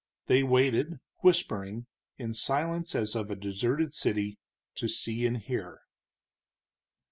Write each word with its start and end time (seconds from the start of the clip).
They 0.25 0.41
waited, 0.41 0.99
whispering, 1.19 1.85
in 2.17 2.33
silence 2.33 2.95
as 2.95 3.13
of 3.15 3.29
a 3.29 3.35
deserted 3.35 3.93
city, 3.93 4.39
to 4.77 4.87
see 4.87 5.27
and 5.27 5.37
hear. 5.37 5.81